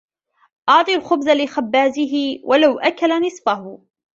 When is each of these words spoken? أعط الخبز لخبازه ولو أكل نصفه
أعط 0.69 0.89
الخبز 0.89 1.29
لخبازه 1.29 2.39
ولو 2.43 2.79
أكل 2.79 3.21
نصفه 3.25 3.81